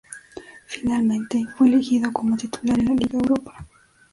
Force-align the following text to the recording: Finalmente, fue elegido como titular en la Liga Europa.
Finalmente, 0.65 1.45
fue 1.55 1.67
elegido 1.67 2.11
como 2.11 2.35
titular 2.35 2.79
en 2.79 2.85
la 2.85 2.95
Liga 2.95 3.19
Europa. 3.19 3.67